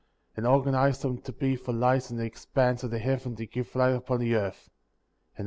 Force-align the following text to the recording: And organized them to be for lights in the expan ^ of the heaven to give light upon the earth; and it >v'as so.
And 0.35 0.47
organized 0.47 1.03
them 1.03 1.19
to 1.21 1.31
be 1.31 1.55
for 1.55 1.73
lights 1.73 2.09
in 2.09 2.17
the 2.17 2.27
expan 2.27 2.73
^ 2.73 2.83
of 2.83 2.89
the 2.89 2.97
heaven 2.97 3.35
to 3.35 3.45
give 3.45 3.75
light 3.75 3.93
upon 3.93 4.19
the 4.21 4.33
earth; 4.33 4.67
and 5.35 5.35
it 5.35 5.37
>v'as 5.37 5.37
so. 5.37 5.39